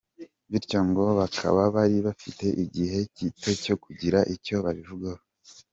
Bityo 0.51 0.79
ngo 0.87 1.03
bakaba 1.19 1.61
bari 1.75 1.97
bafite 2.07 2.45
igihe 2.63 2.97
gito 3.17 3.49
cyo 3.63 3.75
kugira 3.83 4.19
icyo 4.35 4.55
babivugaho. 4.65 5.23